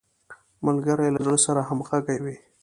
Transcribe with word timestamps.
ملګری 0.65 1.07
له 1.15 1.19
زړه 1.25 1.37
سره 1.45 1.61
همږغی 1.67 2.17
وي 2.23 2.35